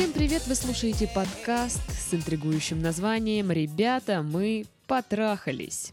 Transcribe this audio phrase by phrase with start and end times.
[0.00, 0.46] Всем привет!
[0.46, 5.92] Вы слушаете подкаст с интригующим названием «Ребята, мы потрахались».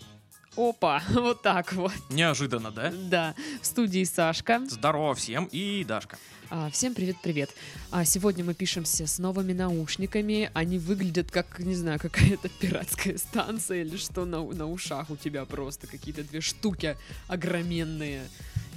[0.55, 1.91] Опа, вот так вот.
[2.09, 2.94] Неожиданно, да?
[3.09, 4.62] Да, в студии Сашка.
[4.70, 6.18] Здорово всем и Дашка.
[6.50, 7.50] А, всем привет-привет.
[7.91, 10.52] А сегодня мы пишемся с новыми наушниками.
[10.54, 15.44] Они выглядят как, не знаю, какая-то пиратская станция или что на, на ушах у тебя
[15.44, 16.95] просто какие-то две штуки
[17.28, 18.22] огроменные.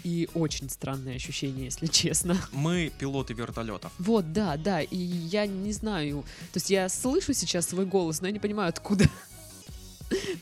[0.04, 2.36] И очень странное ощущение, если честно.
[2.52, 3.92] Мы пилоты вертолетов.
[3.98, 4.80] Вот, да, да.
[4.80, 6.22] И я не знаю.
[6.52, 9.06] То есть я слышу сейчас свой голос, но я не понимаю, откуда.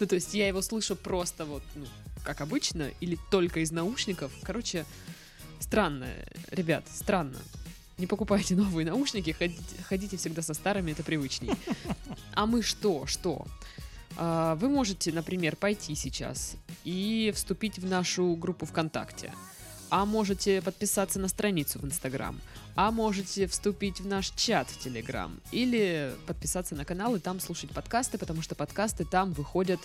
[0.00, 1.84] Ну, то есть я его слышу просто вот, ну,
[2.24, 4.32] как обычно, или только из наушников.
[4.42, 4.86] Короче,
[5.60, 6.08] странно,
[6.50, 7.36] ребят, странно.
[7.98, 11.50] Не покупайте новые наушники, ходите, ходите всегда со старыми, это привычней.
[12.32, 13.46] А мы что, что?
[14.16, 16.54] А, Вы можете, например, пойти сейчас
[16.88, 19.34] и вступить в нашу группу ВКонтакте.
[19.90, 22.40] А можете подписаться на страницу в Инстаграм.
[22.76, 25.38] А можете вступить в наш чат в Телеграм.
[25.52, 29.80] Или подписаться на канал и там слушать подкасты, потому что подкасты там выходят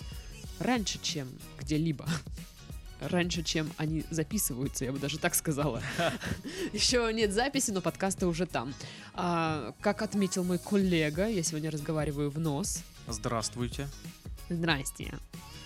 [0.59, 1.27] раньше, чем
[1.59, 2.05] где-либо.
[3.01, 5.81] Раньше, чем они записываются, я бы даже так сказала.
[6.73, 8.73] Еще нет записи, но подкасты уже там.
[9.13, 12.81] А, как отметил мой коллега, я сегодня разговариваю в нос.
[13.09, 13.89] Здравствуйте.
[14.49, 15.13] Здрасте.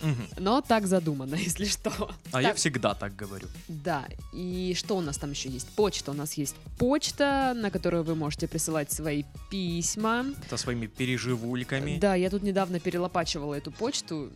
[0.01, 0.27] Мгм.
[0.37, 1.91] Но так задумано, если что.
[2.31, 3.47] А я Так, всегда так говорю.
[3.67, 5.67] Да, и что у нас там еще есть?
[5.69, 6.11] Почта.
[6.11, 10.25] У нас есть почта, на которую вы можете присылать свои письма.
[10.49, 11.97] Со своими переживульками.
[11.99, 14.29] Да, я тут недавно перелопачивала эту почту.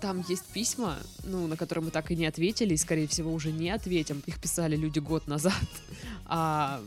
[0.00, 3.50] Там есть письма, ну, на которые мы так и не ответили, и, скорее всего, уже
[3.50, 4.22] не ответим.
[4.26, 5.54] Их писали люди год назад.
[6.30, 6.80] А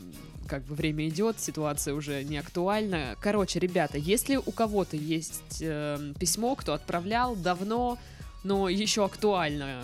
[0.52, 3.16] как бы время идет, ситуация уже не актуальна.
[3.22, 7.98] Короче, ребята, если у кого-то есть э, письмо, кто отправлял давно,
[8.44, 9.82] но еще актуальна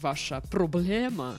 [0.00, 1.38] ваша проблема,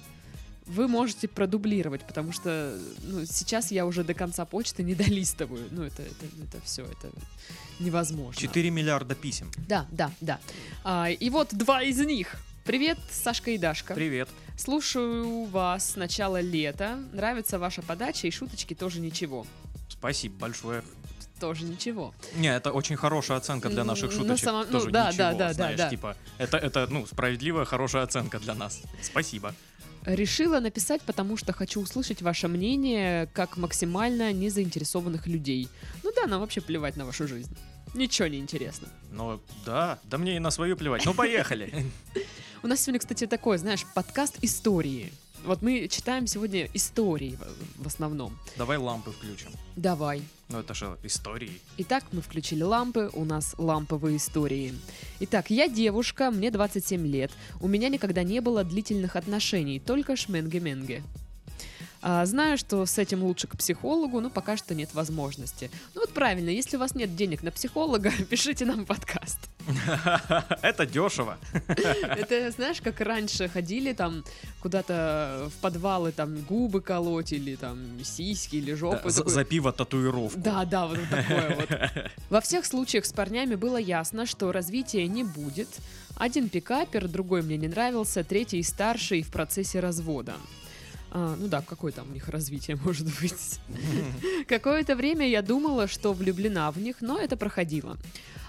[0.66, 5.68] вы можете продублировать, потому что ну, сейчас я уже до конца почты не долистываю.
[5.72, 7.10] Ну, это, это, это все, это
[7.82, 8.40] невозможно.
[8.40, 9.52] 4 миллиарда писем.
[9.68, 10.40] Да, да, да.
[10.86, 12.38] А, и вот два из них.
[12.70, 13.96] Привет, Сашка и Дашка.
[13.96, 14.30] Привет.
[14.56, 17.00] Слушаю вас с начала лета.
[17.14, 19.48] Нравится ваша подача и шуточки тоже ничего.
[19.88, 20.84] Спасибо большое.
[21.40, 22.14] Тоже ничего.
[22.36, 24.46] Не, это очень хорошая оценка для наших на шуточек.
[24.46, 25.90] самом- ну, Тоже да, ничего, да, да, да, знаешь, да.
[25.90, 28.84] типа, это, это, ну, справедливая, хорошая оценка для нас.
[29.02, 29.56] Спасибо.
[30.06, 35.70] Решила написать, потому что хочу услышать ваше мнение как максимально незаинтересованных людей.
[36.04, 37.58] Ну да, нам вообще плевать на вашу жизнь.
[37.96, 38.88] Ничего не интересно.
[39.12, 41.04] Ну, да, да мне и на свою плевать.
[41.04, 41.74] Ну, поехали.
[42.62, 45.12] У нас сегодня, кстати, такой, знаешь, подкаст истории.
[45.46, 47.38] Вот мы читаем сегодня истории
[47.78, 48.38] в- основном.
[48.58, 49.52] Давай лампы включим.
[49.78, 50.22] Давай.
[50.50, 51.62] Ну, это же истории.
[51.78, 54.74] Итак, мы включили лампы, у нас ламповые истории.
[55.22, 57.32] Итак, я девушка, мне 27 лет.
[57.62, 61.04] У меня никогда не было длительных отношений, только шменге-менге.
[62.02, 65.70] А, знаю, что с этим лучше к психологу, но пока что нет возможности.
[65.96, 69.38] Ну вот правильно, если у вас нет денег на психолога, пишите нам подкаст.
[70.62, 71.38] Это дешево.
[71.76, 74.24] Это знаешь, как раньше ходили там
[74.62, 79.10] куда-то в подвалы там губы колоть или там сиськи или жопу.
[79.10, 80.40] За такой- за пиво татуировку.
[80.40, 81.70] Да, да, вот такое вот.
[82.30, 85.68] Во всех случаях с парнями было ясно, что развития не будет.
[86.16, 90.36] Один пикапер, другой мне не нравился, третий старший в процессе развода.
[91.12, 93.60] А, ну да, какое там у них развитие может быть?
[94.48, 97.98] Какое-то время я думала, что влюблена в них, но это проходило.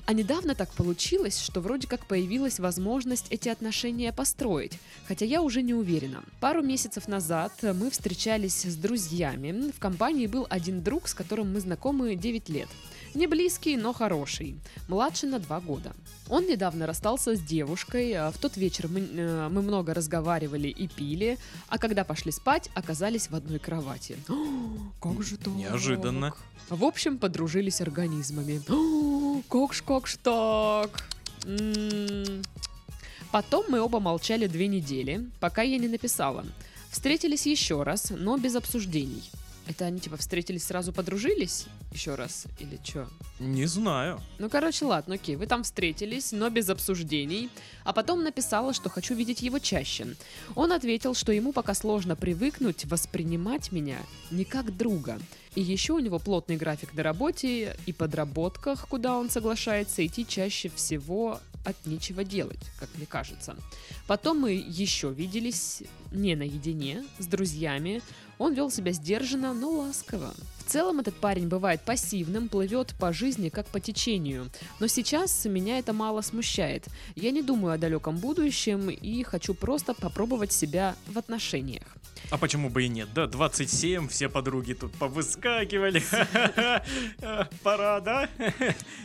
[0.07, 5.63] А недавно так получилось, что вроде как появилась возможность эти отношения построить, хотя я уже
[5.63, 6.25] не уверена.
[6.41, 9.71] Пару месяцев назад мы встречались с друзьями.
[9.71, 12.69] В компании был один друг, с которым мы знакомы 9 лет.
[13.15, 14.57] Не близкий, но хороший.
[14.89, 15.93] Младше на 2 года.
[16.29, 18.13] Он недавно расстался с девушкой.
[18.15, 21.39] а В тот вечер мы, э, мы много разговаривали и пили,
[21.69, 24.17] а когда пошли спать, оказались в одной кровати.
[24.29, 24.35] О,
[25.01, 25.55] Как же так?
[25.55, 26.33] Неожиданно.
[26.69, 28.63] В общем, подружились организмами.
[28.69, 31.09] О, Как ж, как ж так?
[33.33, 36.45] Потом мы оба молчали две недели, пока я не написала.
[36.91, 39.23] Встретились еще раз, но без обсуждений.
[39.71, 41.67] Это они типа встретились, сразу подружились?
[41.93, 42.47] Еще раз?
[42.59, 43.09] Или что?
[43.39, 44.21] Не знаю.
[44.41, 47.51] Ну, короче, ладно, окей, вы там встретились, но без обсуждений.
[47.85, 50.17] А потом написала, что хочу видеть его чаще.
[50.57, 53.99] Он ответил, что ему пока сложно привыкнуть воспринимать меня
[54.33, 55.21] не как друга.
[55.55, 60.69] И еще у него плотный график на работе и подработках, куда он соглашается идти чаще
[60.69, 63.55] всего от нечего делать, как мне кажется.
[64.09, 68.03] Потом мы еще виделись не наедине, с друзьями.
[68.41, 70.33] Он вел себя сдержанно, но ласково.
[70.71, 74.49] В целом этот парень бывает пассивным, плывет по жизни как по течению.
[74.79, 76.87] Но сейчас меня это мало смущает.
[77.17, 81.83] Я не думаю о далеком будущем и хочу просто попробовать себя в отношениях.
[82.31, 83.09] А почему бы и нет?
[83.13, 86.01] Да, 27, все подруги тут повыскакивали.
[87.65, 88.29] Пора, да?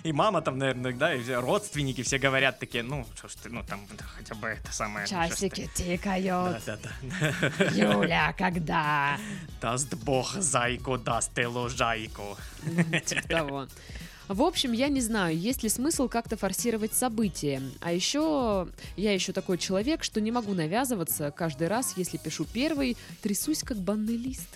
[0.04, 3.64] И мама там, наверное, да, и родственники все говорят такие, ну, что ж ты, ну,
[3.64, 5.08] там, хотя бы это самое...
[5.10, 6.64] ну, Часики тикают.
[6.66, 6.90] Да, да,
[7.58, 7.66] да.
[7.72, 9.18] Юля, когда?
[9.60, 12.38] Даст бог зайку, даст и лужайку.
[13.06, 13.68] Типа того.
[14.28, 17.62] В общем, я не знаю, есть ли смысл как-то форсировать события.
[17.80, 18.68] А еще
[18.98, 23.78] я еще такой человек, что не могу навязываться каждый раз, если пишу первый, трясусь как
[23.78, 24.48] банный лист.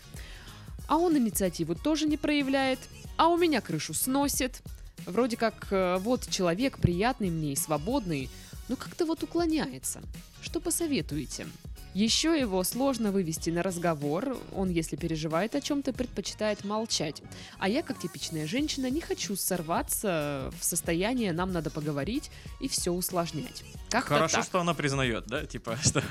[0.87, 2.79] А он инициативу тоже не проявляет,
[3.15, 4.63] а у меня крышу сносит.
[5.05, 8.27] Вроде как э, вот человек приятный мне и свободный,
[8.69, 10.01] но как-то вот уклоняется.
[10.41, 11.45] Что посоветуете?
[11.93, 17.21] Еще его сложно вывести на разговор, он, если переживает о чем-то, предпочитает молчать.
[17.57, 22.91] А я, как типичная женщина, не хочу сорваться в состояние «нам надо поговорить» и все
[22.91, 23.63] усложнять.
[23.89, 24.45] Как-то Хорошо, так.
[24.45, 26.01] что она признает, да, типа, что,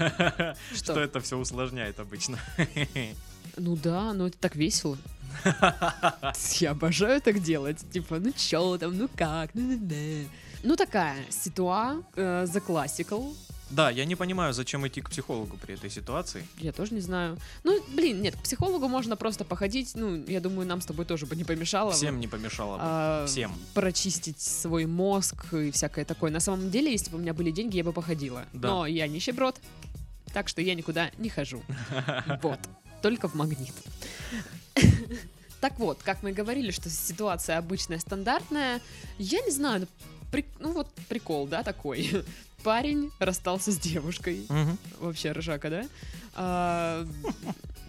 [0.74, 0.92] Что?
[0.92, 2.38] что это все усложняет обычно.
[3.60, 4.96] Ну да, ну это так весело.
[6.60, 7.78] Я обожаю так делать.
[7.92, 10.28] Типа, ну чё там, ну как, ну да
[10.62, 13.34] Ну такая, ситуа, э, the classical.
[13.70, 16.46] Да, я не понимаю, зачем идти к психологу при этой ситуации.
[16.58, 17.38] Я тоже не знаю.
[17.64, 19.92] Ну, блин, нет, к психологу можно просто походить.
[19.94, 21.92] Ну, я думаю, нам с тобой тоже бы не помешало.
[21.92, 22.82] Всем не помешало бы.
[22.84, 23.52] а, Всем.
[23.74, 26.30] прочистить свой мозг и всякое такое.
[26.30, 28.44] На самом деле, если бы у меня были деньги, я бы походила.
[28.52, 28.68] Да.
[28.68, 29.56] Но я нищеброд,
[30.32, 31.62] так что я никуда не хожу.
[32.42, 32.58] Вот.
[33.02, 33.74] Только в магнит.
[35.60, 38.80] Так вот, как мы говорили, что ситуация обычная, стандартная,
[39.18, 39.88] я не знаю,
[40.30, 42.24] при- ну вот прикол, да, такой.
[42.64, 44.44] Парень расстался с девушкой.
[44.48, 44.78] Мгм.
[45.00, 45.84] Вообще ржака, да?
[46.34, 47.06] А,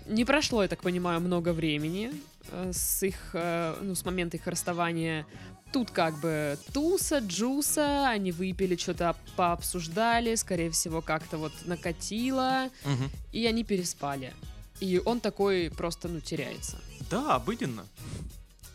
[0.07, 2.11] не прошло, я так понимаю, много времени
[2.51, 5.25] э, с их, э, ну, с момента их расставания.
[5.71, 13.11] Тут как бы туса, джуса, они выпили, что-то пообсуждали, скорее всего, как-то вот накатило, Мгм.
[13.31, 14.33] и они переспали.
[14.79, 16.77] И он такой просто, ну, теряется.
[17.11, 17.85] Да, обыденно.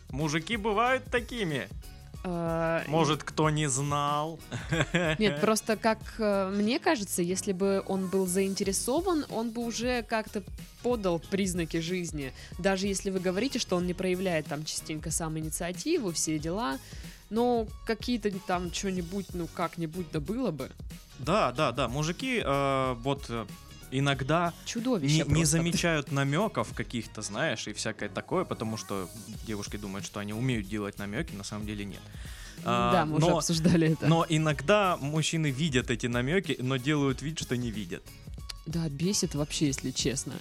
[0.09, 1.67] Мужики бывают такими.
[2.23, 4.39] А, Может, кто не знал.
[5.19, 10.43] Нет, просто как э, мне кажется, если бы он был заинтересован, он бы уже как-то
[10.81, 12.33] подал признаки жизни.
[12.59, 16.77] Даже если вы говорите, что он не проявляет там частенько сам инициативу, все дела,
[17.29, 20.71] но какие-то там что-нибудь, ну как-нибудь да было бы.
[21.19, 21.87] Да, да, да.
[21.87, 23.45] Мужики э, вот э,
[23.97, 29.09] иногда Чудовище не, не замечают намеков каких-то, знаешь, и всякое такое, потому что
[29.47, 32.01] девушки думают, что они умеют делать намеки, на самом деле нет.
[32.63, 34.07] А, Да, мы уже но, обсуждали это.
[34.07, 38.03] но иногда мужчины видят эти намеки, но делают вид, что не видят.
[38.65, 40.33] Да, бесит вообще, если честно.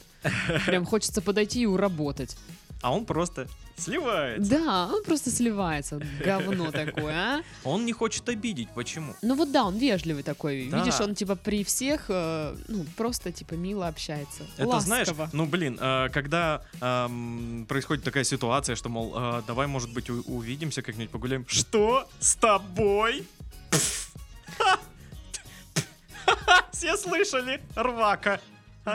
[0.67, 2.37] Прям хочется подойти и уработать.
[2.85, 3.49] А он просто
[3.79, 4.51] сливается.
[4.51, 5.99] Да, он просто сливается.
[6.23, 7.43] Говно такое, а?
[7.65, 8.69] Он не хочет обидеть.
[8.75, 9.15] Почему?
[9.23, 10.69] Ну вот да, он вежливый такой.
[10.69, 10.85] Да.
[10.85, 14.43] Видишь, он типа при всех, э, ну, просто типа мило общается.
[14.59, 15.31] Это знаешь, Ласково.
[15.33, 20.21] ну блин, э, когда эм, происходит такая ситуация, что, мол, э, давай, может быть, у-
[20.27, 21.47] увидимся как-нибудь погуляем.
[21.49, 22.07] Что?
[22.21, 23.27] С тобой?
[26.71, 27.63] Все слышали?
[27.75, 28.41] Рвака.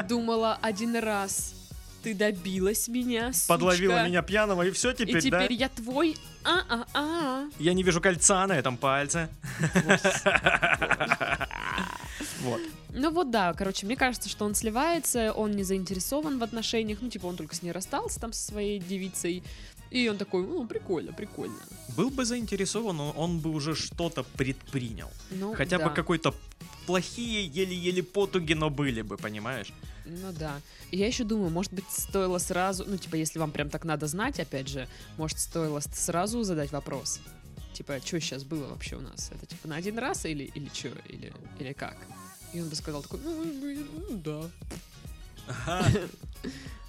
[0.08, 1.56] Думала один раз.
[2.04, 3.48] Ты добилась меня, сучка.
[3.48, 5.54] Подловила меня пьяного, и все теперь, И теперь да?
[5.54, 6.16] я твой.
[6.44, 7.50] А-а-а.
[7.60, 9.30] Я не вижу кольца на этом пальце.
[12.42, 12.62] Вот.
[12.94, 17.10] Ну вот да, короче, мне кажется, что он сливается, он не заинтересован в отношениях, ну
[17.10, 19.44] типа он только с ней расстался там со своей девицей,
[19.92, 21.58] и он такой, ну прикольно, прикольно.
[21.98, 25.10] Был бы заинтересован, но он бы уже что-то предпринял.
[25.32, 25.90] Ну, Хотя да.
[25.90, 26.34] бы какой-то
[26.86, 29.74] плохие, еле-еле потуги, но были бы, понимаешь?
[30.06, 30.62] Ну да.
[30.92, 34.40] Я еще думаю, может быть, стоило сразу, ну, типа, если вам прям так надо знать,
[34.40, 37.20] опять же, может, стоило сразу задать вопрос.
[37.74, 39.32] Типа, что сейчас было вообще у нас?
[39.32, 40.90] Это типа на один раз или, или что?
[41.08, 41.98] Или, или как?
[42.54, 44.50] И он бы сказал такой, ну, блин, ну, да.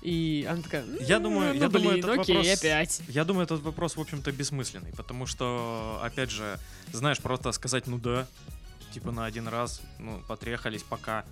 [0.02, 3.02] И она такая, «М, Я думаю- ну, я думаю, блин, этот окей, вопрос- опять.
[3.08, 6.58] Я думаю, этот вопрос, в общем-то, бессмысленный, потому что, опять же,
[6.92, 8.26] знаешь, просто сказать «ну да»,
[8.94, 11.24] типа на один раз, ну, потрехались пока,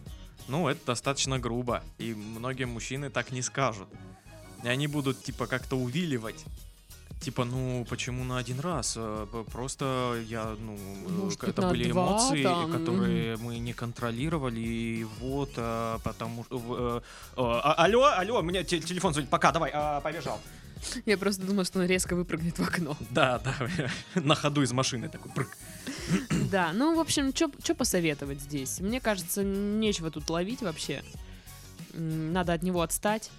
[0.48, 3.88] ну, это достаточно грубо, и многие мужчины так не скажут.
[4.62, 6.44] И они будут, типа, как-то увиливать.
[7.20, 8.94] Типа, ну, почему на один раз?
[8.94, 14.60] П- Просто я, ну, э, Может это были два эмоции, там, которые мы не контролировали,
[14.60, 16.58] и вот, э, потому что...
[16.58, 20.40] э, э, а- алло, алло, меня те- телефон звонит, пока, давай, а, побежал.
[21.06, 22.96] Я просто думала, что он резко выпрыгнет в окно.
[23.10, 23.54] Да, да,
[24.14, 25.48] на ходу из машины такой прыг.
[26.52, 28.78] Да, ну, в общем, что посоветовать здесь?
[28.80, 31.02] Мне кажется, нечего тут ловить вообще.
[31.94, 33.30] Надо от него отстать.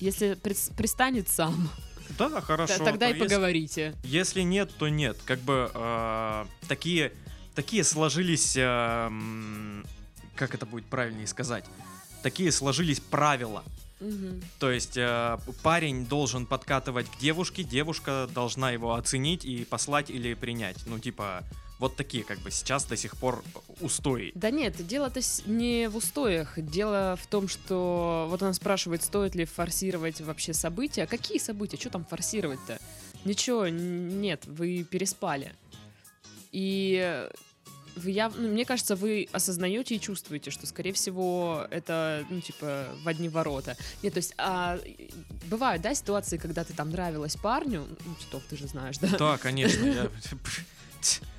[0.00, 1.70] Если прис- пристанет сам,
[2.16, 2.78] Да, хорошо.
[2.84, 3.94] Тогда то и если- поговорите.
[4.02, 5.16] Если нет, то нет.
[5.24, 7.12] Как бы э, такие,
[7.54, 9.84] такие сложились, э, м,
[10.36, 11.64] как это будет правильнее сказать,
[12.22, 13.62] такие сложились правила.
[14.00, 14.40] Мгм.
[14.60, 20.34] То есть э, парень должен подкатывать к девушке, девушка должна его оценить и послать или
[20.34, 20.76] принять.
[20.86, 21.42] Ну типа
[21.78, 23.42] вот такие как бы сейчас до сих пор
[23.80, 24.32] устои.
[24.34, 26.58] Да нет, дело-то не в устоях.
[26.58, 31.06] Дело в том, что вот она спрашивает, стоит ли форсировать вообще события.
[31.06, 31.76] Какие события?
[31.76, 32.78] Что там форсировать-то?
[33.24, 35.54] Ничего, нет, вы переспали.
[36.50, 37.28] И
[37.96, 43.08] яв- ну, мне кажется, вы осознаете и чувствуете, что, скорее всего, это, ну, типа, в
[43.08, 43.76] одни ворота.
[44.02, 44.78] Нет, то есть, а,
[45.50, 49.08] бывают, да, ситуации, когда ты там нравилась парню, ну, Титов, ты же знаешь, да?
[49.18, 49.84] Да, конечно.
[49.84, 50.10] Я,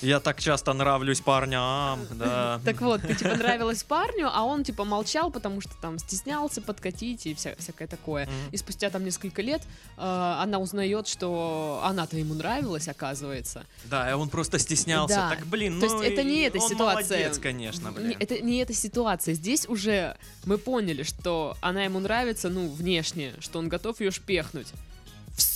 [0.00, 2.60] я так часто нравлюсь парням, да.
[2.64, 7.26] Так вот, ты типа нравилась парню, а он типа молчал, потому что там стеснялся подкатить
[7.26, 8.26] и вся, всякое такое.
[8.26, 8.34] Мгм.
[8.52, 9.62] И спустя там несколько лет
[9.96, 13.64] э, она узнает, что она-то ему нравилась, оказывается.
[13.84, 15.14] Да, и он просто стеснялся.
[15.16, 15.30] Да.
[15.30, 17.18] Так, блин, То ну есть это не эта он ситуация.
[17.18, 18.16] молодец, конечно, Не- блин.
[18.18, 19.34] это не эта ситуация.
[19.34, 24.68] Здесь уже мы поняли, что она ему нравится, ну, внешне, что он готов ее шпехнуть.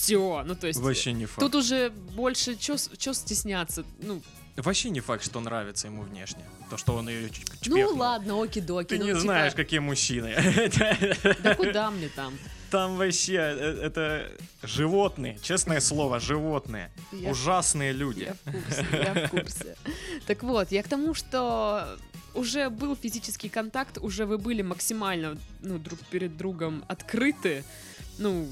[0.00, 0.80] Все, ну то есть...
[0.80, 1.40] Вообще не факт.
[1.40, 3.84] Тут уже больше чё стесняться?
[4.00, 4.22] Ну,
[4.56, 6.42] Вообще не факт, что нравится ему внешне.
[6.70, 7.30] То, что он ее
[7.66, 8.88] ну ладно, оки-доки.
[8.88, 10.34] Ты ну, не типа, знаешь, какие мужчины.
[11.42, 12.38] Да куда мне там?
[12.70, 14.30] Там вообще э, это
[14.62, 16.90] животные, честное слово, животные.
[17.12, 18.22] Я Ужасные люди.
[18.22, 19.76] Я в курсе, я в курсе.
[20.26, 21.98] Так вот, я к тому, что
[22.34, 27.64] уже был физический контакт, уже вы были максимально ну, друг перед другом открыты.
[28.18, 28.48] Ну,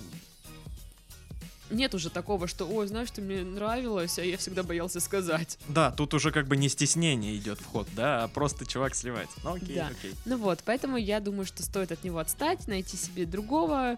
[1.71, 5.59] нет уже такого, что, ой, знаешь, ты мне нравилась, а я всегда боялся сказать.
[5.69, 9.37] Да, тут уже как бы не стеснение идет в ход, да, а просто чувак сливается.
[9.45, 9.89] Ну окей, Да.
[9.89, 10.15] окей.
[10.25, 13.97] Ну вот, поэтому я думаю, что стоит от него отстать, найти себе другого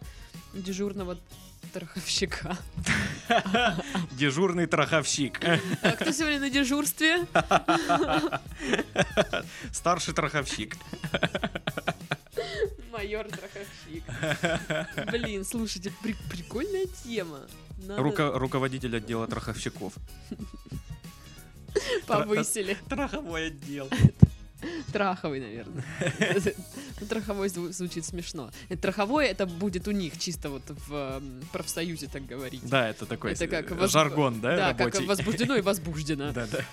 [0.52, 1.16] дежурного
[1.70, 2.56] страховщика.
[4.12, 5.40] Дежурный траховщик.
[5.82, 7.26] А кто сегодня на дежурстве?
[9.72, 10.76] Старший траховщик.
[13.00, 14.04] Майор страховщик.
[15.10, 17.40] Блин, слушайте, при- прикольная тема.
[17.86, 19.94] Надо- Руко- руководитель отдела траховщиков.
[22.06, 22.76] Повысили.
[22.90, 23.88] Траховой отдел.
[24.92, 25.82] Траховый, наверное.
[27.00, 28.50] Ну, Траховой зву- звучит смешно.
[28.82, 32.60] Траховой это будет у них чисто вот в профсоюзе так говорить.
[32.68, 36.32] Да, это такой Это как жаргон, да, Да, как возбуждено и возбуждено.
[36.32, 36.64] Да, да.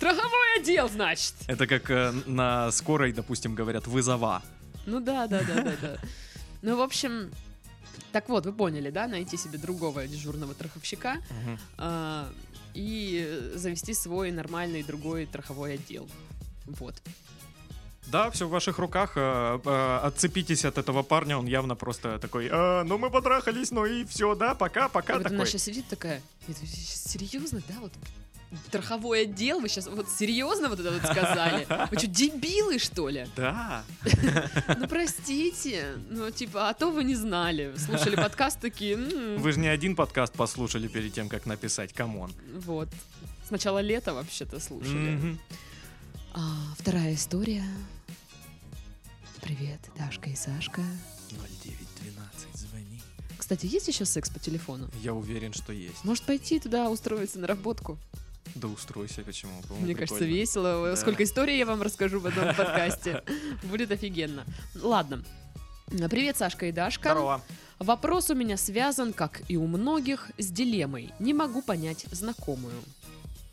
[0.00, 1.34] Траховой отдел, значит.
[1.46, 4.42] Это как э, на скорой, допустим, говорят, вызова.
[4.86, 5.96] Ну да, да, да, да, да.
[6.62, 7.30] Ну, в общем,
[8.12, 11.58] так вот, вы поняли, да, найти себе другого дежурного траховщика Мгм.
[11.78, 12.32] а,
[12.74, 16.08] и завести свой нормальный другой траховой отдел.
[16.66, 16.94] Вот.
[18.06, 19.12] Да, все в ваших руках.
[19.16, 23.84] э, э, Отцепитесь от этого парня, он явно просто такой, «А, ну мы потрахались, ну
[23.84, 25.14] и все, да, пока, пока.
[25.14, 25.46] А вот она такой.
[25.50, 27.92] сейчас сидит такая, «Это вы щас серьезно, да, вот
[28.68, 31.66] страховой отдел, вы сейчас вот серьезно вот это вот сказали?
[31.90, 33.26] Вы что, дебилы, что ли?
[33.36, 33.84] Да.
[34.78, 37.74] Ну, простите, ну, типа, а то вы не знали.
[37.76, 42.15] Слушали подкаст такие, «М, Вы же не один подкаст послушали перед тем, как написать, come
[42.15, 42.32] on.
[42.52, 42.88] вот.
[43.46, 45.38] Сначала лето вообще-то слушали.
[46.34, 46.40] А,
[46.78, 47.64] вторая история.
[49.40, 50.82] Привет, Дашка и Сашка.
[51.30, 53.00] 0912, звони.
[53.38, 54.88] Кстати, есть еще секс по телефону?
[55.02, 56.04] Я уверен, что есть.
[56.04, 57.98] Может пойти туда устроиться на работку?
[58.56, 59.52] Да устройся, почему?
[59.62, 60.34] По-моему, Мне кажется, прикольно.
[60.34, 60.86] весело.
[60.90, 60.96] Да.
[60.96, 63.22] Сколько историй я вам расскажу в одном подкасте.
[63.62, 64.44] Будет офигенно.
[64.74, 65.22] Ладно.
[66.10, 67.10] Привет, Сашка и Дашка.
[67.10, 67.42] Здорово.
[67.78, 71.12] Вопрос у меня связан, как и у многих, с дилеммой.
[71.18, 72.74] Не могу понять знакомую.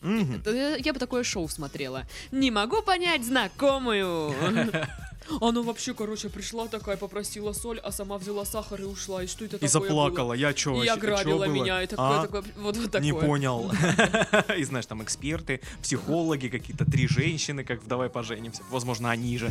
[0.03, 2.05] Э, Я бы такое шоу смотрела.
[2.31, 4.33] Не могу понять знакомую.
[5.41, 9.24] Она вообще, короче, пришла такая, попросила соль, а сама взяла сахар и ушла.
[9.24, 10.33] И что это И такое заплакала.
[10.33, 10.83] Я чё было?
[10.83, 11.53] И ограбила было?
[11.53, 11.81] меня.
[11.81, 12.22] И такое, А?
[12.24, 13.01] такое, вот, вот такое.
[13.01, 13.72] Не понял.
[14.57, 18.62] И знаешь, там эксперты, психологи, какие-то три женщины, как в «Давай поженимся».
[18.69, 19.50] Возможно, они же.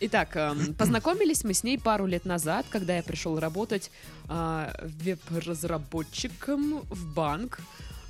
[0.00, 3.90] Итак, эм, познакомились мы с ней пару лет назад, когда я пришел работать
[4.28, 4.72] а,
[5.04, 7.60] веб-разработчиком в банк.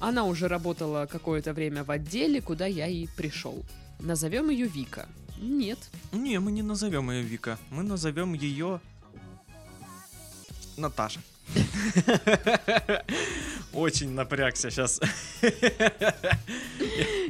[0.00, 3.62] Она уже работала какое-то время в отделе, куда я и пришел.
[4.00, 5.06] Назовем ее Вика.
[5.38, 5.78] Нет.
[6.12, 7.58] Не, мы не назовем ее Вика.
[7.70, 8.80] Мы назовем ее
[10.78, 11.20] Наташа.
[13.74, 15.00] Очень напрягся сейчас.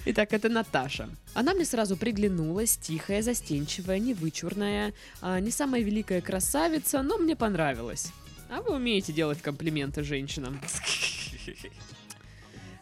[0.04, 1.08] Итак, это Наташа.
[1.34, 8.12] Она мне сразу приглянулась, тихая, застенчивая, невычурная, а, не самая великая красавица, но мне понравилась.
[8.48, 10.60] А вы умеете делать комплименты женщинам.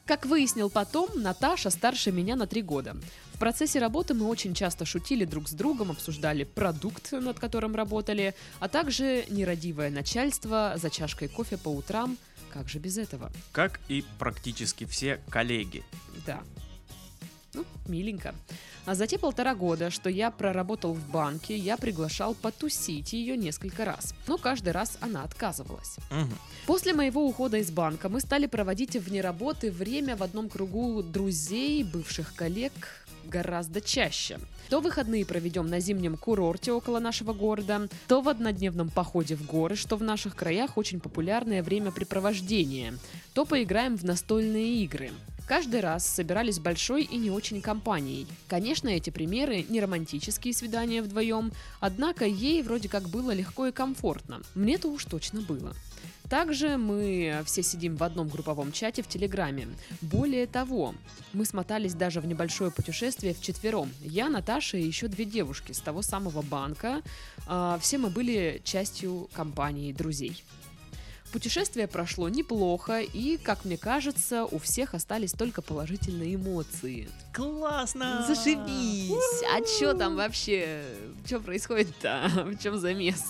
[0.09, 2.97] Как выяснил потом, Наташа старше меня на три года.
[3.35, 8.35] В процессе работы мы очень часто шутили друг с другом, обсуждали продукт, над которым работали,
[8.59, 12.17] а также нерадивое начальство за чашкой кофе по утрам.
[12.49, 13.31] Как же без этого?
[13.53, 15.85] Как и практически все коллеги.
[16.25, 16.41] Да.
[17.55, 18.35] Ну, миленько.
[18.85, 23.85] А за те полтора года, что я проработал в банке, я приглашал потусить ее несколько
[23.85, 24.15] раз.
[24.27, 25.97] Но каждый раз она отказывалась.
[26.11, 26.39] Мгм.
[26.67, 31.85] После моего ухода из банка мы стали проводить вне работы время в одном кругу друзей,
[31.85, 32.73] бывших коллег
[33.25, 34.39] гораздо чаще.
[34.69, 39.77] То выходные проведем на зимнем курорте около нашего города, то в однодневном походе в горы,
[39.77, 42.95] что в наших краях очень популярное времяпрепровождение,
[43.33, 45.11] то поиграем в настольные игры.
[45.49, 48.27] Каждый раз собирались большой и не очень компанией.
[48.49, 54.43] Конечно, эти примеры не романтические свидания вдвоем, однако ей вроде как было легко и комфортно.
[54.55, 55.73] Мне-то уж точно было.
[56.29, 59.69] Также мы все сидим в одном групповом чате в Телеграме.
[60.03, 60.95] Более того,
[61.33, 63.91] мы смотались даже в небольшое путешествие вчетвером.
[64.03, 67.01] Я, Наташа и еще две девушки с того самого банка.
[67.47, 70.45] А, Все мы были частью компании друзей.
[71.33, 77.09] Путешествие прошло неплохо, и, как мне кажется, у всех остались только положительные эмоции.
[77.35, 78.25] Классно!
[78.27, 79.43] Зашибись!
[79.53, 80.83] А чё там вообще?
[81.27, 82.31] Что происходит-то?
[82.47, 83.23] В чем замес?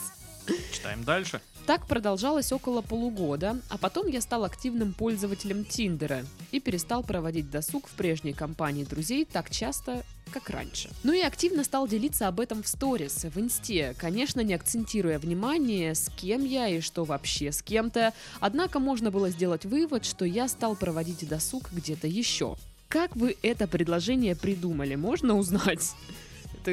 [0.73, 1.41] Читаем дальше.
[1.69, 7.89] Так продолжалось около полугода, а потом я стал активным пользователем Тиндера и перестал проводить досуг
[7.89, 10.89] в прежней компании друзей так часто, как раньше.
[11.03, 15.95] Ну и активно стал делиться об этом в сторис, в инсте, конечно, не акцентируя внимание,
[15.95, 20.49] с кем я и что вообще с кем-то, однако можно было сделать вывод, что я
[20.49, 22.57] стал проводить досуг где-то еще.
[22.89, 25.93] Как вы это предложение придумали, можно узнать?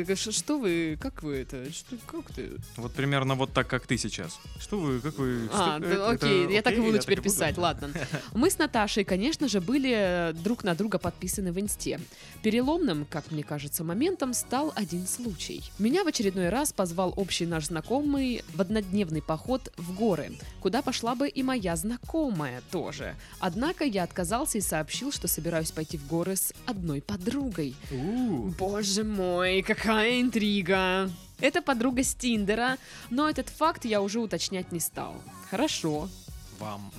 [0.02, 2.52] Это ш- что вы, как вы это, что, как ты?
[2.78, 4.40] Вот примерно вот так, как ты сейчас.
[4.60, 5.50] Что вы, как вы...
[5.54, 7.30] А, что- да, э, это окей, я так и окей, буду теперь буду.
[7.30, 7.90] писать, ладно.
[8.34, 12.00] Мы с Наташей, конечно же, были друг на друга подписаны в инсте.
[12.44, 15.64] Переломным, как мне кажется, моментом стал один случай.
[15.80, 21.16] Меня в очередной раз позвал общий наш знакомый в однодневный поход в горы, куда пошла
[21.16, 23.16] бы и моя знакомая тоже.
[23.40, 27.76] Однако я отказался и сообщил, что собираюсь пойти в горы с одной подругой.
[27.92, 31.12] У, Боже мой, какая интрига!
[31.40, 32.78] Это подруга с Тиндера,
[33.12, 35.22] но этот факт я уже уточнять не стал.
[35.52, 36.10] Хорошо.
[36.58, 36.92] Вам.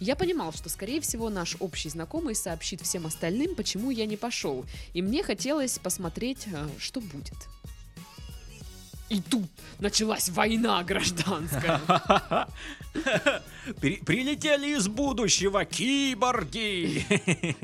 [0.00, 4.64] Я понимал, что, скорее всего, наш общий знакомый сообщит всем остальным, почему я не пошел,
[4.94, 7.36] и мне хотелось посмотреть, э, что будет.
[9.08, 11.80] И тут началась война гражданская.
[13.80, 17.06] При- Прилетели из будущего киборги!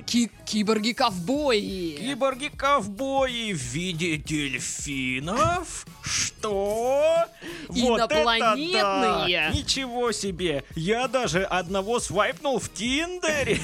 [0.07, 1.97] Ки- Киборги-ковбои!
[1.99, 5.87] Киборги-ковбои в виде дельфинов?
[6.03, 7.25] Что?
[7.69, 8.73] Вот это Инопланетные!
[8.73, 9.51] да!
[9.53, 10.65] Ничего себе!
[10.75, 13.61] Я даже одного свайпнул в Тиндере!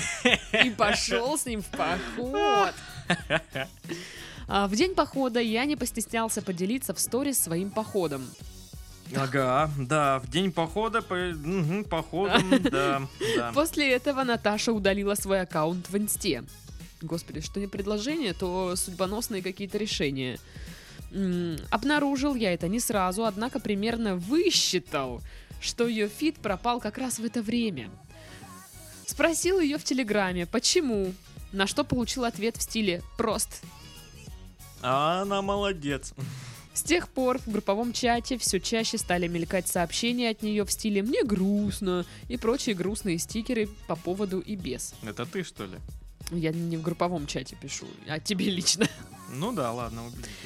[0.64, 2.74] и пошел с ним в поход.
[4.52, 8.28] А, В день похода я не постеснялся поделиться в сторис своим походом.
[9.14, 13.02] Ага, да, в день похода, по, мгм, походом, да,
[13.36, 13.52] да.
[13.54, 16.42] После этого Наташа удалила свой аккаунт в инсте.
[17.00, 20.38] Господи, что не предложение, то судьбоносные какие-то решения.
[21.70, 25.20] Обнаружил я это не сразу, однако примерно высчитал,
[25.60, 27.88] что ее feed пропал как раз в это время.
[29.06, 31.14] Спросил ее в Телеграме, почему,
[31.52, 33.62] на что получил ответ в стиле «прост».
[34.82, 36.14] А она молодец.
[36.72, 41.02] С тех пор в групповом чате все чаще стали мелькать сообщения от нее в стиле
[41.02, 44.94] «мне грустно» и прочие грустные стикеры по поводу и без.
[45.02, 45.78] Это ты, что ли?
[46.30, 48.88] Я не в групповом чате пишу, а тебе лично.
[49.32, 50.36] Ну да, ладно, убедительно.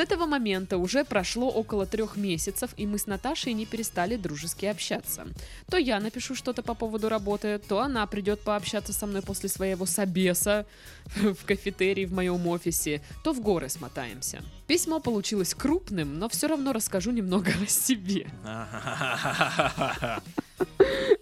[0.00, 4.64] С этого момента уже прошло около трех месяцев, и мы с Наташей не перестали дружески
[4.64, 5.26] общаться.
[5.70, 9.84] То я напишу что-то по поводу работы, то она придет пообщаться со мной после своего
[9.84, 10.64] собеса
[11.16, 14.42] в кафетерии в моем офисе, то в горы смотаемся.
[14.66, 18.26] Письмо получилось крупным, но все равно расскажу немного о себе.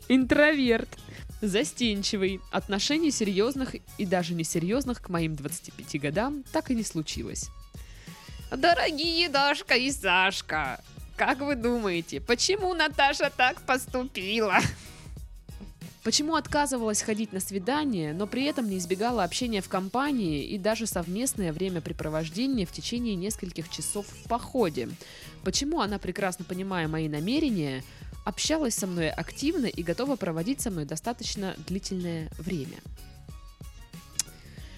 [0.08, 0.88] Интроверт.
[1.40, 2.40] Застенчивый.
[2.52, 7.50] Отношений серьезных и даже несерьезных к моим 25 годам так и не случилось.
[8.50, 10.80] Дорогие Дашка и Сашка,
[11.16, 14.56] как вы думаете, почему Наташа так поступила?
[16.02, 20.86] Почему отказывалась ходить на свидание, но при этом не избегала общения в компании и даже
[20.86, 24.88] совместное времяпрепровождение в течение нескольких часов в походе?
[25.44, 27.84] Почему она, прекрасно понимая мои намерения,
[28.24, 32.78] общалась со мной активно и готова проводить со мной достаточно длительное время?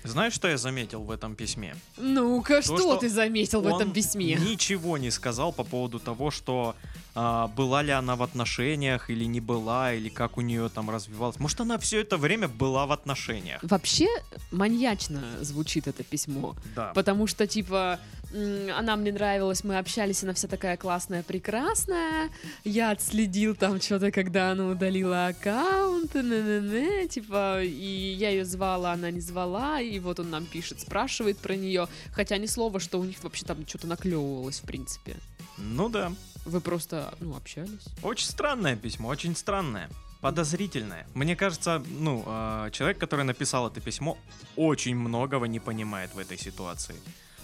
[0.04, 1.76] Знаешь, что я заметил в этом письме?
[1.96, 4.36] Ну-ка, что, что ты заметил в этом письме?
[4.36, 6.74] ничего не сказал по поводу того, что
[7.14, 11.38] а, была ли она в отношениях или не была, или как у нее там развивалось.
[11.38, 13.60] Может, она все это время была в отношениях.
[13.62, 14.08] Вообще
[14.50, 16.54] маньячно звучит это письмо.
[16.76, 16.92] Да.
[16.94, 17.98] Потому что, типа,
[18.32, 22.30] она мне нравилась, мы общались, она вся такая классная, прекрасная.
[22.64, 29.10] Я отследил там что-то, когда она удалила аккаунт, не-не-не, типа, и я ее звала, она
[29.10, 33.04] не звала, и вот он нам пишет, спрашивает про нее, хотя ни слова, что у
[33.04, 35.16] них вообще там что-то наклевывалось, в принципе.
[35.58, 36.12] Ну да.
[36.46, 37.84] Вы просто, ну, общались.
[38.02, 39.90] Очень странное письмо, очень странное.
[40.20, 41.06] Подозрительное.
[41.14, 44.18] Мне кажется, ну, а, человек, который написал это письмо,
[44.56, 46.96] очень многого не понимает в этой ситуации.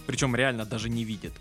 [0.07, 1.33] Причем реально даже не видит.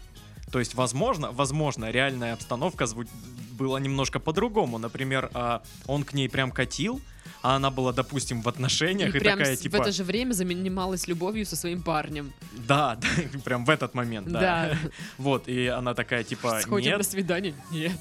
[0.52, 3.08] То есть, возможно, возможно, реальная обстановка зву-
[3.52, 4.78] была немножко по-другому.
[4.78, 7.00] Например, а, он к ней прям катил,
[7.42, 10.32] а она была, допустим, в отношениях и, и прям такая, типа, в это же время
[10.32, 12.32] занималась любовью со своим парнем.
[12.66, 14.40] да, да, прям в этот момент, да.
[14.40, 14.78] Да.
[15.18, 17.54] Вот, и она такая, типа, Сходим нет, на свидание?
[17.70, 17.92] Нет.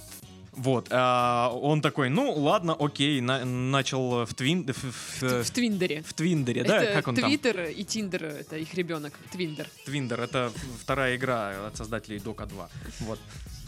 [0.58, 6.02] Вот, а он такой, ну ладно, окей, на- начал в твин, в, в- В Твиндере.
[6.04, 7.26] в Твиндере, да, это как он там?
[7.30, 9.14] Твиттер и Тиндер, это их ребенок.
[9.32, 9.68] Твиндер.
[9.86, 12.70] Твиндер, это вторая игра от создателей Дока 2.
[13.02, 13.20] Вот,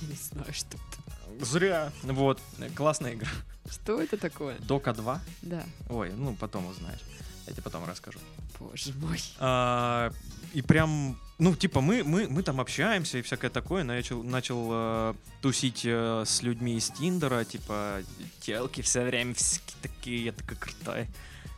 [0.10, 1.46] Не знаю, что это.
[1.46, 2.40] зря, вот,
[2.76, 3.30] классная игра.
[3.70, 4.56] Что это такое?
[4.60, 5.22] Дока 2?
[5.42, 5.64] Да.
[5.90, 7.02] Ой, ну потом узнаешь,
[7.48, 8.20] я тебе потом расскажу.
[8.60, 9.20] Боже мой.
[9.40, 10.12] А,
[10.54, 15.14] и прям, ну, типа, мы, мы, мы там общаемся и всякое такое, начал, начал э,
[15.42, 18.02] тусить э, с людьми из Тиндера, типа,
[18.42, 21.08] телки все время всякие такие, я такой крутой,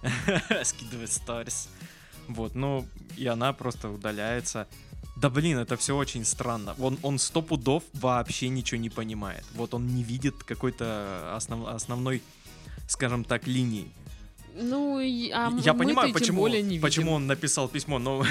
[0.63, 1.69] скидываю сторис.
[2.27, 2.85] Вот, ну,
[3.17, 4.67] и она просто удаляется.
[5.15, 6.75] Да блин, это все очень странно.
[6.79, 9.43] Он, он сто пудов вообще ничего не понимает.
[9.53, 12.21] Вот он не видит какой-то основ- основной,
[12.87, 13.91] скажем так, линии.
[14.61, 17.15] Ну, а Я понимаю, почему, более не почему видим.
[17.15, 18.25] он написал письмо, но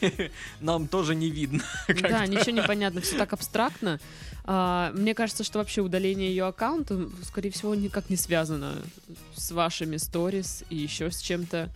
[0.60, 1.62] нам тоже не видно.
[1.88, 4.00] Да, ничего не понятно, все так абстрактно.
[4.44, 8.74] А, мне кажется, что вообще удаление ее аккаунта, скорее всего, никак не связано
[9.34, 11.68] с вашими сторис и еще с чем-то.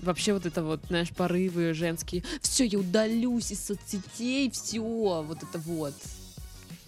[0.00, 2.24] Вообще вот это вот, знаешь, порывы женские.
[2.42, 5.94] Все, я удалюсь из соцсетей, все, вот это вот.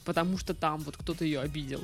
[0.05, 1.83] Потому что там вот кто-то ее обидел.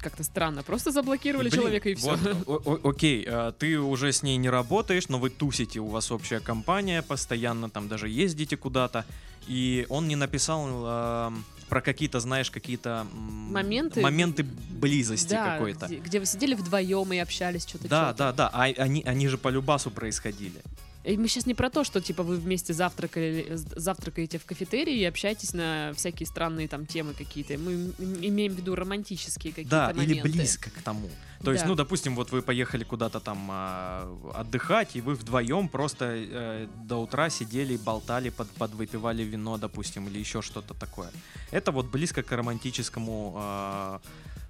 [0.00, 0.62] Как-то странно.
[0.62, 2.16] Просто заблокировали Блин, человека и все.
[2.16, 5.88] вот, о- о- окей, а, ты уже с ней не работаешь, но вы тусите, у
[5.88, 9.04] вас общая компания, постоянно там даже ездите куда-то,
[9.46, 11.32] и он не написал а,
[11.68, 14.00] про какие-то, знаешь, какие-то м, Моменты?
[14.00, 15.86] моменты близости Да, какой-то.
[15.86, 17.88] Где, где вы сидели вдвоем и общались, что-то.
[17.88, 18.18] Да, чё-то.
[18.18, 20.60] да, да, а они, они же по любасу происходили.
[21.02, 25.04] И мы сейчас не про то, что типа вы вместе завтракали, завтракаете в кафетерии и
[25.04, 27.56] общаетесь на всякие странные там темы какие-то.
[27.56, 27.92] Мы
[28.26, 30.12] имеем в виду романтические какие-то Да, моменты.
[30.12, 31.08] или близко к тому.
[31.42, 31.70] То есть, Да.
[31.70, 36.98] ну, допустим, вот вы поехали куда-то там а, отдыхать, и вы вдвоем просто э, до
[36.98, 41.10] утра сидели, болтали, под, подвыпивали вино, допустим, или еще что-то такое.
[41.50, 44.00] Это вот близко к романтическому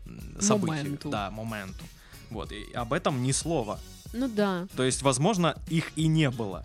[0.06, 0.78] м, событию.
[0.84, 1.10] Моменту.
[1.10, 1.84] Да, моменту.
[2.30, 3.78] Вот, и об этом ни слова.
[4.12, 4.66] Ну да.
[4.77, 6.64] То есть, возможно, их и не было.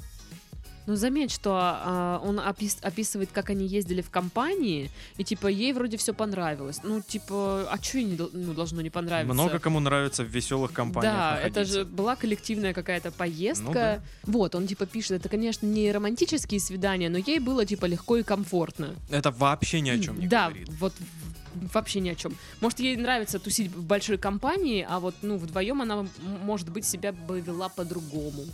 [0.87, 5.73] Но заметь, что а, он опис- описывает, как они ездили в компании, и типа ей
[5.73, 6.79] вроде все понравилось.
[6.83, 9.33] Ну, типа, а что ей не, ну, должно не понравиться?
[9.33, 11.79] Много кому нравится в веселых компаниях Да, это находиться.
[11.79, 13.65] же была коллективная какая-то поездка.
[13.65, 14.01] Ну да.
[14.25, 18.21] Вот, он типа пишет, это, конечно, не романтические свидания, но ей было типа легко и
[18.23, 18.93] комфортно.
[19.09, 20.69] Это вообще ни о чем не да, говорит.
[20.79, 22.35] вот в- вообще ни о чем.
[22.61, 26.07] Может, ей нравится тусить в большой компании, а вот, ну, вдвоем она,
[26.43, 28.45] может быть, себя бы вела по-другому.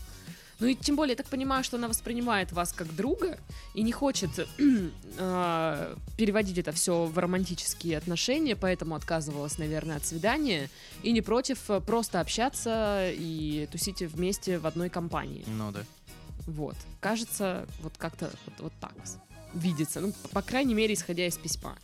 [0.61, 3.39] Ну и тем более, я так понимаю, что она воспринимает вас как друга
[3.73, 4.29] и не хочет
[5.17, 10.69] э, переводить это все в романтические отношения, поэтому отказывалась, наверное, от свидания
[11.01, 15.43] и не против э, просто общаться и тусить вместе в одной компании.
[15.47, 15.83] Ну да.
[16.45, 16.75] Вот.
[16.99, 18.93] Кажется, вот как-то вот, вот так
[19.55, 19.99] видится.
[19.99, 21.75] Ну, по крайней мере, исходя из письма.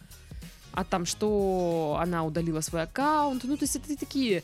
[0.77, 3.43] А там, что она удалила свой аккаунт.
[3.45, 4.43] Ну, то есть это такие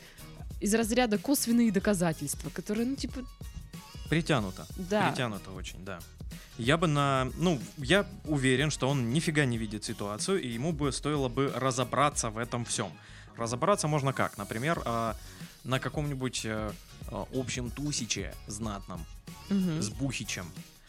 [0.60, 3.20] из разряда косвенные доказательства, которые, ну, типа,
[4.10, 4.66] Притянуто.
[4.76, 5.10] да.
[5.10, 6.00] Притянуто очень, да.
[6.58, 7.30] Я бы на...
[7.36, 12.30] Ну, я уверен, что он нифига не видит ситуацию, и ему бы стоило бы разобраться
[12.30, 12.90] в этом всем.
[13.36, 14.36] Разобраться можно как?
[14.36, 15.14] Например, а,
[15.62, 16.72] на каком-нибудь э,
[17.12, 19.06] а, общем тусиче знатном,
[19.50, 19.80] Мгм.
[19.80, 20.46] с бухичем,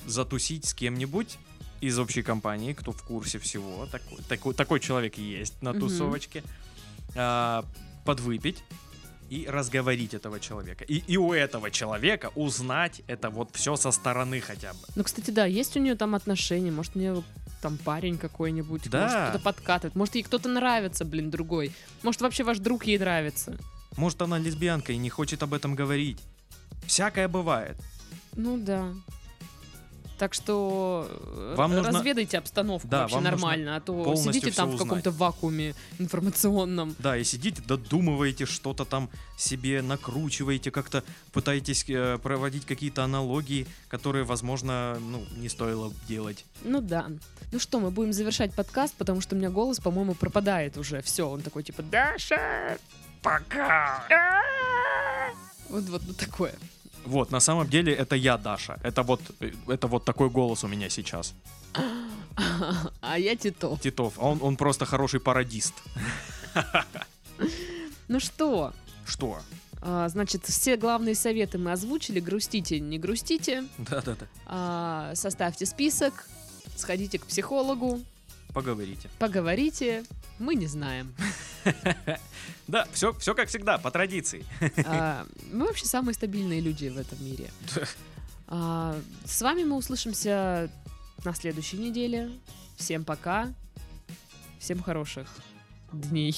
[0.08, 1.38] затусить с кем-нибудь
[1.82, 3.86] из общей компании, кто в курсе всего.
[3.88, 6.44] Такой, такой, такой человек есть на тусовочке.
[7.16, 7.64] А,
[8.06, 8.64] подвыпить
[9.30, 10.84] и разговорить этого человека.
[10.84, 14.80] И, и у этого человека узнать это вот все со стороны хотя бы.
[14.96, 17.24] Ну, кстати, да, есть у нее там отношения, может, у нее
[17.62, 19.02] там парень какой-нибудь, Да.
[19.02, 21.72] может, кто-то подкатывает, может, ей кто-то нравится, блин, другой,
[22.04, 23.58] может, вообще ваш друг ей нравится.
[23.98, 26.22] Может, она лесбиянка и не хочет об этом говорить.
[26.86, 27.78] Всякое бывает.
[28.36, 28.94] Ну да.
[30.17, 34.78] Так что э, Вам нужно- разведайте обстановку Да, вообще нормально, а то сидите там в
[34.78, 36.95] каком-то вакууме информационном.
[36.99, 44.23] Да, и сидите, додумываете что-то там себе, накручиваете, как-то пытаетесь э, проводить какие-то аналогии, которые,
[44.23, 46.45] возможно, ну, не стоило делать.
[46.63, 47.08] Ну да.
[47.51, 51.01] Ну что, мы будем завершать подкаст, потому что у меня голос, по-моему, пропадает уже.
[51.01, 52.78] Все, он такой типа Даша!
[53.21, 54.04] Пока!
[55.69, 56.54] Вот, вот, ну такое.
[57.06, 58.80] Вот, на самом деле это я, Даша.
[58.84, 59.22] Это вот,
[59.68, 61.34] это вот такой голос у меня сейчас.
[63.02, 63.80] А я Титов.
[63.82, 64.13] Титов.
[64.18, 65.74] А Он, он просто хороший пародист.
[68.08, 68.74] Ну что,
[69.06, 69.39] Что?
[69.82, 72.20] а, значит, все главные советы мы озвучили.
[72.20, 73.65] Грустите, не грустите.
[73.78, 74.28] Да-да-да.
[74.46, 76.28] А, составьте список,
[76.76, 78.02] сходите к психологу,
[78.54, 79.10] Поговорите.
[79.20, 80.04] поговорите.
[80.39, 81.13] Мы не знаем.
[82.67, 84.43] Да, все, все как всегда, по традиции.
[84.86, 87.50] А, Мы вообще самые стабильные люди в этом мире.
[88.48, 88.95] А,
[89.26, 90.69] С вами мы услышимся
[91.24, 92.30] на следующей неделе.
[92.78, 93.52] Всем пока.
[94.60, 95.28] Всем хороших
[95.91, 96.36] дней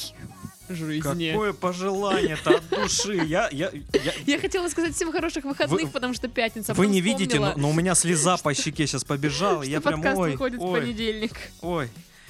[0.70, 1.32] жизни.
[1.32, 3.16] Какое пожелание-то от души.
[3.26, 6.74] Я, я, я- Я хотела сказать всем хороших выходных, Вы- потому что пятница.
[6.74, 9.64] Вы не видите, но, но у меня слеза по щеке сейчас побежала.
[9.64, 11.34] что Я прям, подкаст ой, выходит в ой, понедельник.
[11.62, 11.90] ой.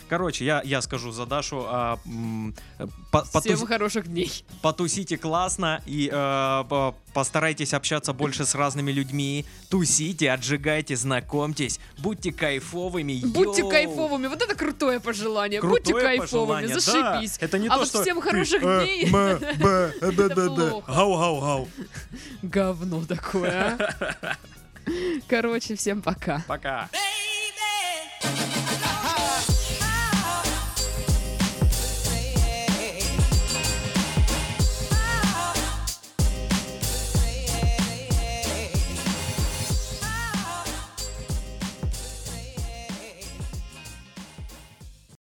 [0.10, 2.54] Короче, я, я скажу за Дашу, а, м,
[3.12, 4.32] по- потус- Всем хороших дней.
[4.62, 9.46] потусите классно и э, по- постарайтесь общаться больше с разными людьми.
[9.70, 13.22] Тусите, отжигайте, знакомьтесь, будьте кайфовыми.
[13.26, 13.70] Будьте йоу.
[13.70, 14.28] кайфовыми.
[14.28, 15.60] Вот это крутое пожелание.
[15.60, 16.20] Крутое Будьте кайфовыми.
[16.22, 16.80] пожелание, да.
[16.80, 17.38] Зашибись.
[17.42, 19.10] Это не А то, вот что всем ты, хороших э, дней.
[19.12, 19.18] б,
[20.02, 20.12] э,
[20.46, 20.92] плохо.
[20.92, 21.68] Гау-гау-гау.
[22.44, 24.36] Говно такое, а.
[25.28, 26.44] Короче, всем пока.
[26.48, 26.90] Пока.
[26.94, 28.87] baby.